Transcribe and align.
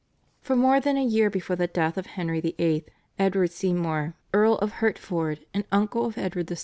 For 0.41 0.55
more 0.55 0.79
than 0.79 0.97
a 0.97 1.03
year 1.05 1.29
before 1.29 1.55
the 1.55 1.67
death 1.67 1.95
of 1.95 2.07
Henry 2.17 2.41
VIII., 2.41 2.85
Edward 3.19 3.51
Seymour, 3.51 4.15
Earl 4.33 4.55
of 4.55 4.71
Hertford 4.81 5.45
and 5.53 5.63
uncle 5.71 6.07
of 6.07 6.17
Edward 6.17 6.47
VI. 6.49 6.57